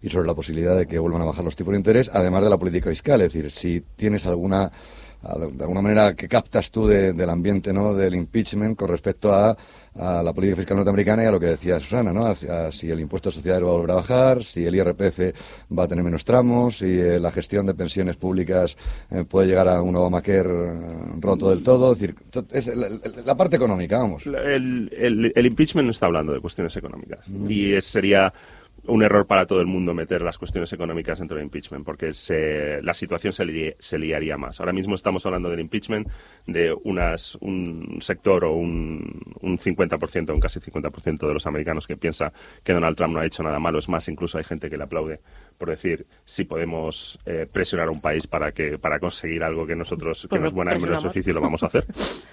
y 0.00 0.08
sobre 0.08 0.26
la 0.26 0.34
posibilidad 0.34 0.76
de 0.76 0.86
que 0.86 0.98
vuelvan 0.98 1.22
a 1.22 1.24
bajar 1.24 1.44
los 1.44 1.56
tipos 1.56 1.72
de 1.72 1.78
interés, 1.78 2.10
además 2.12 2.44
de 2.44 2.50
la 2.50 2.58
política 2.58 2.90
fiscal. 2.90 3.20
Es 3.20 3.32
decir, 3.32 3.50
si 3.50 3.82
tienes 3.96 4.24
alguna 4.26 4.70
de 5.22 5.62
alguna 5.62 5.82
manera, 5.82 6.14
¿qué 6.14 6.28
captas 6.28 6.70
tú 6.70 6.88
del 6.88 7.30
ambiente 7.30 7.72
¿no? 7.72 7.94
del 7.94 8.14
impeachment 8.14 8.76
con 8.76 8.88
respecto 8.88 9.32
a, 9.32 9.56
la 9.94 10.32
política 10.32 10.56
fiscal 10.56 10.78
norteamericana 10.78 11.22
y 11.22 11.26
a 11.26 11.30
lo 11.30 11.38
que 11.38 11.46
decía 11.46 11.78
Susana, 11.78 12.14
¿no? 12.14 12.34
si 12.72 12.90
el 12.90 12.98
impuesto 12.98 13.30
sociedades 13.30 13.62
va 13.62 13.68
a 13.68 13.72
volver 13.72 13.90
a 13.90 13.94
bajar, 13.96 14.42
si 14.42 14.64
el 14.64 14.74
IRPF 14.74 15.20
va 15.78 15.84
a 15.84 15.88
tener 15.88 16.02
menos 16.02 16.24
tramos, 16.24 16.78
si 16.78 16.98
eh, 16.98 17.20
la 17.20 17.30
gestión 17.30 17.66
de 17.66 17.74
pensiones 17.74 18.16
públicas 18.16 18.74
eh, 19.10 19.24
puede 19.28 19.48
llegar 19.48 19.68
a 19.68 19.82
un 19.82 19.94
Obamacare 19.94 20.48
eh, 20.48 20.72
roto 21.20 21.50
del 21.50 21.62
todo. 21.62 21.92
Es 21.92 21.98
decir, 21.98 22.16
es 22.52 22.70
la, 23.26 23.34
parte 23.36 23.56
económica, 23.56 23.98
vamos. 23.98 24.26
El, 24.26 24.90
el, 25.34 25.46
impeachment 25.46 25.84
no 25.84 25.92
está 25.92 26.06
hablando 26.06 26.32
de 26.32 26.40
cuestiones 26.40 26.74
económicas. 26.74 27.26
Y 27.28 27.78
sería 27.82 28.32
un 28.86 29.02
error 29.02 29.26
para 29.26 29.46
todo 29.46 29.60
el 29.60 29.66
mundo 29.66 29.94
meter 29.94 30.22
las 30.22 30.38
cuestiones 30.38 30.72
económicas 30.72 31.18
dentro 31.18 31.36
del 31.36 31.44
impeachment, 31.44 31.84
porque 31.84 32.12
la 32.82 32.94
situación 32.94 33.32
se, 33.32 33.98
liaría 33.98 34.36
más. 34.36 34.58
Ahora 34.60 34.72
mismo 34.72 34.94
estamos 34.94 35.24
hablando 35.24 35.48
del 35.50 35.60
impeachment 35.60 36.08
de 36.46 36.74
unas, 36.84 37.36
un 37.40 37.98
sector 38.00 38.44
o 38.44 38.54
un, 38.54 39.20
un 39.40 39.58
50%, 39.58 40.32
un 40.32 40.40
casi 40.40 40.60
50% 40.60 41.26
de 41.26 41.34
los 41.34 41.46
americanos 41.46 41.86
que 41.86 41.96
piensa 41.96 42.32
que 42.64 42.72
Donald 42.72 42.96
Trump 42.96 43.14
no 43.14 43.20
ha 43.20 43.26
hecho 43.26 43.42
nada 43.42 43.58
malo. 43.58 43.78
Es 43.78 43.88
más, 43.88 44.08
incluso 44.08 44.38
hay 44.38 44.44
gente 44.44 44.68
que 44.68 44.76
le 44.76 44.84
aplaude 44.84 45.20
por 45.58 45.70
decir 45.70 46.06
si 46.24 46.44
podemos 46.44 47.18
eh, 47.24 47.46
presionar 47.50 47.88
a 47.88 47.90
un 47.92 48.00
país 48.00 48.26
para 48.26 48.50
que 48.50 48.78
para 48.78 48.98
conseguir 48.98 49.44
algo 49.44 49.64
que 49.64 49.76
nosotros 49.76 50.26
que 50.28 50.38
nos 50.38 50.52
buena 50.52 50.72
en 50.72 50.82
menos 50.82 51.04
oficio 51.04 51.32
lo 51.32 51.40
vamos 51.40 51.62
a 51.62 51.66
hacer. 51.66 51.84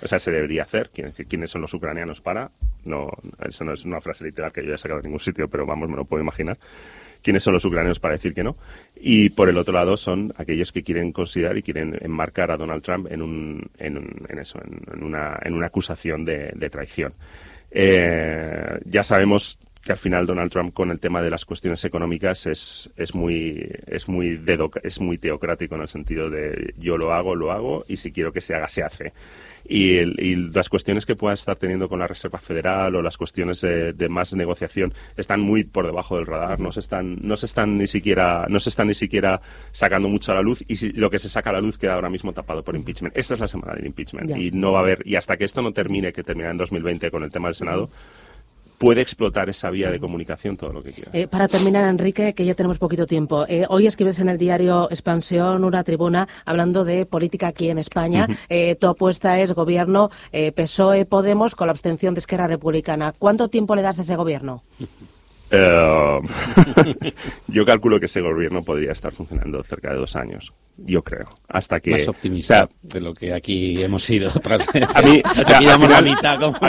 o 0.01 0.07
sea, 0.07 0.17
se 0.17 0.31
debería 0.31 0.63
hacer. 0.63 0.89
¿Quiénes 0.89 1.51
son 1.51 1.61
los 1.61 1.73
ucranianos 1.73 2.21
para? 2.21 2.51
No, 2.85 3.09
eso 3.47 3.63
no 3.63 3.73
es 3.73 3.85
una 3.85 4.01
frase 4.01 4.23
literal 4.23 4.51
que 4.51 4.61
yo 4.61 4.69
haya 4.69 4.77
sacado 4.77 5.01
de 5.01 5.07
ningún 5.07 5.19
sitio, 5.19 5.47
pero 5.47 5.65
vamos, 5.65 5.89
me 5.89 5.95
lo 5.95 6.05
puedo 6.05 6.21
imaginar 6.21 6.57
quiénes 7.21 7.43
son 7.43 7.53
los 7.53 7.65
ucranianos 7.65 7.99
para 7.99 8.13
decir 8.13 8.33
que 8.33 8.43
no. 8.43 8.55
Y 8.95 9.29
por 9.29 9.49
el 9.49 9.57
otro 9.57 9.73
lado 9.73 9.97
son 9.97 10.33
aquellos 10.37 10.71
que 10.71 10.83
quieren 10.83 11.11
considerar 11.11 11.57
y 11.57 11.63
quieren 11.63 11.97
enmarcar 12.01 12.51
a 12.51 12.57
Donald 12.57 12.83
Trump 12.83 13.07
en, 13.11 13.21
un, 13.21 13.69
en, 13.77 14.39
eso, 14.39 14.59
en, 14.63 15.03
una, 15.03 15.37
en 15.43 15.53
una 15.53 15.67
acusación 15.67 16.25
de, 16.25 16.69
traición. 16.69 17.13
Eh, 17.71 18.79
ya 18.85 19.03
sabemos 19.03 19.59
que 19.89 19.93
al 19.93 19.97
final 19.97 20.27
Donald 20.27 20.51
Trump 20.51 20.71
con 20.71 20.91
el 20.91 20.99
tema 20.99 21.19
de 21.19 21.31
las 21.31 21.45
cuestiones 21.45 21.83
económicas 21.83 22.45
es, 22.45 22.91
es 22.95 23.15
muy 23.15 23.67
es 23.87 24.07
muy 24.07 24.39
es 24.83 25.01
muy 25.01 25.17
teocrático 25.17 25.73
en 25.73 25.81
el 25.81 25.87
sentido 25.87 26.29
de 26.29 26.75
yo 26.77 26.95
lo 26.95 27.11
hago 27.11 27.33
lo 27.33 27.51
hago 27.51 27.83
y 27.87 27.97
si 27.97 28.11
quiero 28.11 28.31
que 28.31 28.39
se 28.39 28.53
haga 28.53 28.67
se 28.67 28.83
hace. 28.83 29.13
Y, 29.67 30.35
las 30.53 30.69
cuestiones 30.69 31.05
que 31.05 31.15
pueda 31.15 31.33
estar 31.33 31.55
teniendo 31.55 31.89
con 31.89 31.99
la 31.99 32.07
Reserva 32.07 32.39
Federal 32.39 32.95
o 32.95 33.01
las 33.01 33.17
cuestiones 33.17 33.61
de, 33.61 34.09
más 34.09 34.33
negociación 34.33 34.93
están 35.17 35.41
muy 35.41 35.63
por 35.63 35.85
debajo 35.85 36.15
del 36.15 36.27
radar. 36.27 36.59
No 36.59 36.71
se 36.71 36.81
están 36.81 37.17
no 37.21 37.35
se 37.35 37.47
están 37.47 37.77
ni 37.77 37.87
siquiera 37.87 38.45
no 38.47 38.59
se 38.59 38.69
están 38.69 38.87
ni 38.87 38.93
siquiera 38.93 39.41
sacando 39.71 40.07
mucho 40.07 40.31
a 40.31 40.35
la 40.35 40.41
luz 40.41 40.63
y 40.67 40.91
lo 40.93 41.09
que 41.09 41.17
se 41.17 41.29
saca 41.29 41.49
a 41.49 41.53
la 41.53 41.61
luz 41.61 41.79
queda 41.79 41.95
ahora 41.95 42.11
mismo 42.11 42.31
tapado 42.31 42.61
por 42.61 42.75
impeachment. 42.75 43.17
Esta 43.17 43.33
es 43.33 43.39
la 43.39 43.47
semana 43.47 43.73
del 43.73 43.87
impeachment. 43.87 44.37
Y 44.37 44.51
no 44.51 44.71
va 44.71 44.79
a 44.79 44.81
haber 44.83 45.01
y 45.03 45.15
hasta 45.15 45.35
que 45.35 45.45
esto 45.45 45.63
no 45.63 45.71
termine 45.71 46.13
que 46.13 46.23
termina 46.23 46.51
en 46.51 46.57
2020 46.57 47.09
con 47.09 47.23
el 47.23 47.31
tema 47.31 47.47
del 47.47 47.55
Senado 47.55 47.89
puede 48.79 49.01
explotar 49.01 49.49
esa 49.49 49.69
vía 49.69 49.91
de 49.91 49.99
comunicación 49.99 50.57
todo 50.57 50.73
lo 50.73 50.81
que 50.81 50.93
quiera. 50.93 51.11
Eh, 51.13 51.27
para 51.27 51.47
terminar, 51.47 51.83
Enrique, 51.83 52.33
que 52.33 52.45
ya 52.45 52.55
tenemos 52.55 52.79
poquito 52.79 53.05
tiempo. 53.05 53.45
Eh, 53.47 53.65
hoy 53.69 53.85
escribes 53.85 54.17
en 54.19 54.29
el 54.29 54.37
diario 54.37 54.89
Expansión 54.89 55.63
una 55.63 55.83
tribuna 55.83 56.27
hablando 56.45 56.85
de 56.85 57.05
política 57.05 57.47
aquí 57.47 57.69
en 57.69 57.77
España. 57.77 58.27
Eh, 58.47 58.75
tu 58.75 58.87
apuesta 58.87 59.39
es 59.39 59.51
gobierno 59.53 60.09
PSOE-Podemos 60.31 61.55
con 61.55 61.67
la 61.67 61.71
abstención 61.71 62.13
de 62.13 62.21
Esquerra 62.21 62.47
Republicana. 62.47 63.13
¿Cuánto 63.17 63.49
tiempo 63.49 63.75
le 63.75 63.81
das 63.81 63.99
a 63.99 64.03
ese 64.03 64.15
gobierno? 64.15 64.63
yo 67.47 67.65
calculo 67.65 67.99
que 67.99 68.05
ese 68.05 68.21
gobierno 68.21 68.63
podría 68.63 68.91
estar 68.91 69.11
funcionando 69.11 69.63
cerca 69.63 69.91
de 69.91 69.97
dos 69.97 70.15
años 70.15 70.53
yo 70.85 71.01
creo. 71.01 71.29
Hasta 71.47 71.79
que. 71.79 71.91
Más 71.91 72.07
optimista 72.07 72.69
de 72.81 73.01
lo 73.01 73.13
que 73.13 73.33
aquí 73.33 73.81
hemos 73.83 74.03
sido 74.03 74.29
A 74.93 75.01
mí, 75.01 75.21
al, 75.23 75.45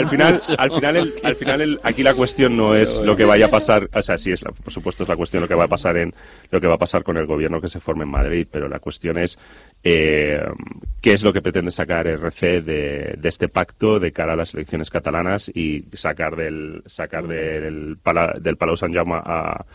final, 0.09 0.41
al 0.57 0.69
final, 0.71 1.13
al 1.23 1.35
final, 1.35 1.79
aquí 1.83 2.03
la 2.03 2.13
cuestión 2.13 2.57
no 2.57 2.75
es 2.75 2.99
lo 3.01 3.15
que 3.15 3.25
vaya 3.25 3.45
a 3.45 3.49
pasar, 3.49 3.89
o 3.93 4.01
sea, 4.01 4.17
sí 4.17 4.31
es, 4.31 4.41
por 4.41 4.73
supuesto, 4.73 5.03
es 5.03 5.09
la 5.09 5.15
cuestión 5.15 5.41
lo 5.41 5.47
que 5.47 5.55
va 5.55 5.65
a 5.65 5.67
pasar 5.67 5.97
en, 5.97 6.13
lo 6.49 6.59
que 6.59 6.67
va 6.67 6.75
a 6.75 6.79
pasar 6.79 7.03
con 7.03 7.17
el 7.17 7.25
gobierno 7.25 7.61
que 7.61 7.67
se 7.67 7.79
forme 7.79 8.03
en 8.03 8.11
Madrid, 8.11 8.47
pero 8.51 8.67
la 8.67 8.79
cuestión 8.79 9.17
es, 9.17 9.37
eh, 9.83 10.39
qué 11.01 11.13
es 11.13 11.23
lo 11.23 11.31
que 11.33 11.41
pretende 11.41 11.71
sacar 11.71 12.07
RC 12.07 12.61
de, 12.61 13.15
de, 13.17 13.29
este 13.29 13.47
pacto 13.47 13.99
de 13.99 14.11
cara 14.11 14.33
a 14.33 14.35
las 14.35 14.53
elecciones 14.53 14.89
catalanas 14.89 15.49
y 15.53 15.83
sacar 15.93 16.35
del, 16.35 16.83
sacar 16.85 17.27
del, 17.27 17.97
del 18.41 18.57
Palau 18.57 18.70
San 18.77 18.93
Jaume 18.93 19.15
a, 19.15 19.65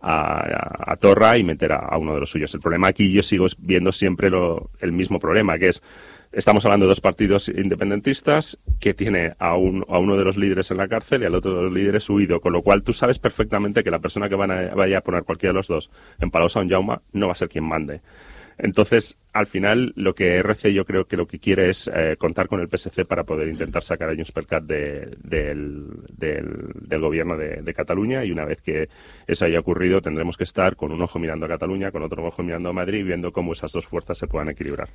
a, 0.00 0.96
Torra 0.96 1.36
y 1.38 1.44
meter 1.44 1.72
a, 1.72 1.96
uno 1.98 2.14
de 2.14 2.20
los 2.20 2.30
suyos. 2.30 2.52
El 2.54 2.60
problema 2.60 2.88
aquí 2.88 3.12
yo 3.12 3.22
sigo 3.22 3.46
viendo 3.58 3.92
siempre 3.92 4.30
lo, 4.30 4.70
el 4.80 4.92
mismo 4.92 5.18
problema, 5.18 5.58
que 5.58 5.68
es 5.68 5.82
estamos 6.32 6.64
hablando 6.64 6.86
de 6.86 6.90
dos 6.90 7.00
partidos 7.00 7.48
independentistas 7.48 8.58
que 8.78 8.94
tiene 8.94 9.34
a, 9.38 9.50
a 9.50 9.56
uno 9.56 10.16
de 10.16 10.24
los 10.24 10.36
líderes 10.36 10.70
en 10.70 10.76
la 10.76 10.88
cárcel 10.88 11.22
y 11.22 11.24
al 11.26 11.34
otro 11.34 11.56
de 11.56 11.62
los 11.64 11.72
líderes 11.72 12.08
huido, 12.08 12.40
con 12.40 12.52
lo 12.52 12.62
cual 12.62 12.82
tú 12.82 12.92
sabes 12.92 13.18
perfectamente 13.18 13.82
que 13.82 13.90
la 13.90 13.98
persona 13.98 14.28
que 14.28 14.36
van 14.36 14.50
a, 14.50 14.74
vaya 14.74 14.98
a 14.98 15.00
poner 15.02 15.24
cualquiera 15.24 15.52
de 15.52 15.56
los 15.58 15.68
dos 15.68 15.90
en 16.20 16.30
Palau 16.30 16.48
San 16.48 16.68
Jaume 16.68 16.98
no 17.12 17.26
va 17.26 17.32
a 17.32 17.36
ser 17.36 17.48
quien 17.48 17.64
mande. 17.64 18.00
Entonces, 18.58 19.18
al 19.32 19.46
final, 19.46 19.92
lo 19.96 20.14
que 20.14 20.38
RC 20.38 20.72
yo 20.72 20.84
creo 20.84 21.04
que 21.04 21.16
lo 21.16 21.26
que 21.26 21.38
quiere 21.38 21.70
es 21.70 21.88
eh, 21.94 22.16
contar 22.18 22.48
con 22.48 22.60
el 22.60 22.68
PSC 22.68 23.04
para 23.06 23.22
poder 23.22 23.48
intentar 23.48 23.82
sacar 23.82 24.10
a 24.10 24.14
Junts 24.14 24.32
per 24.32 24.46
Cat 24.46 24.64
del, 24.64 25.16
del, 25.22 27.00
gobierno 27.00 27.36
de, 27.36 27.74
Cataluña 27.74 28.24
y 28.24 28.32
una 28.32 28.44
vez 28.44 28.60
que 28.60 28.88
eso 29.26 29.44
haya 29.44 29.60
ocurrido 29.60 30.00
tendremos 30.00 30.36
que 30.36 30.44
estar 30.44 30.74
con 30.74 30.90
un 30.90 31.00
ojo 31.00 31.18
mirando 31.18 31.46
a 31.46 31.48
Cataluña, 31.48 31.92
con 31.92 32.02
otro 32.02 32.26
ojo 32.26 32.42
mirando 32.42 32.68
a 32.70 32.72
Madrid, 32.72 33.04
viendo 33.04 33.30
cómo 33.30 33.52
esas 33.52 33.70
dos 33.72 33.86
fuerzas 33.86 34.18
se 34.18 34.26
puedan 34.26 34.48
equilibrar. 34.48 34.88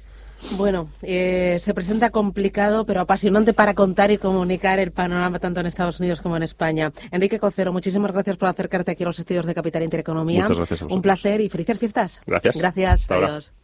Bueno, 0.58 0.90
eh, 1.02 1.58
se 1.60 1.74
presenta 1.74 2.10
complicado 2.10 2.86
pero 2.86 3.02
apasionante 3.02 3.54
para 3.54 3.74
contar 3.74 4.12
y 4.12 4.18
comunicar 4.18 4.80
el 4.80 4.92
panorama 4.92 5.40
tanto 5.40 5.62
en 5.62 5.68
Estados 5.68 6.00
Unidos 6.02 6.22
como 6.22 6.36
en 6.36 6.44
España. 6.44 6.92
Enrique 7.12 7.40
Cocero, 7.40 7.72
muchísimas 7.72 8.12
gracias 8.12 8.36
por 8.36 8.50
acercarte 8.50 8.92
aquí 8.92 9.04
a 9.04 9.08
los 9.08 9.18
estudios 9.18 9.46
de 9.46 9.56
Capital 9.56 9.84
Intereconomía. 9.84 10.44
Muchas 10.44 10.58
gracias 10.58 10.82
Un 10.82 11.02
placer 11.02 11.40
y 11.40 11.50
felices 11.50 11.80
fiestas. 11.80 12.22
Gracias. 12.26 12.58
Gracias. 12.58 13.10
Adiós. 13.10 13.56